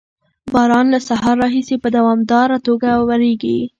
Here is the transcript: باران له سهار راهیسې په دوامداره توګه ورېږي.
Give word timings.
باران 0.53 0.85
له 0.93 0.99
سهار 1.07 1.35
راهیسې 1.43 1.75
په 1.83 1.89
دوامداره 1.95 2.57
توګه 2.67 2.89
ورېږي. 3.07 3.57